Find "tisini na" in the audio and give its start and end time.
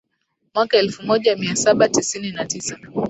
1.89-2.45